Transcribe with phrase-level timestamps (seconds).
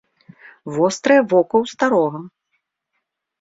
[0.77, 2.19] Вострае вока ў старога.